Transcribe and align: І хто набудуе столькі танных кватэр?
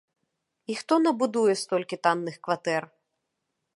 І 0.73 0.77
хто 0.79 0.95
набудуе 1.03 1.53
столькі 1.65 1.99
танных 2.07 2.35
кватэр? 2.49 2.83